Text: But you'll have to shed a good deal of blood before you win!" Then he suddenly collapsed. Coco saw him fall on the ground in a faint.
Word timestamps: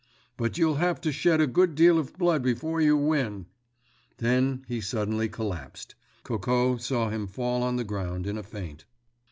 But 0.35 0.57
you'll 0.57 0.77
have 0.77 0.99
to 1.01 1.11
shed 1.11 1.41
a 1.41 1.45
good 1.45 1.75
deal 1.75 1.99
of 1.99 2.17
blood 2.17 2.41
before 2.41 2.81
you 2.81 2.97
win!" 2.97 3.45
Then 4.17 4.65
he 4.67 4.81
suddenly 4.81 5.29
collapsed. 5.29 5.93
Coco 6.23 6.77
saw 6.77 7.11
him 7.11 7.27
fall 7.27 7.61
on 7.61 7.75
the 7.75 7.83
ground 7.83 8.25
in 8.25 8.35
a 8.35 8.41
faint. 8.41 8.85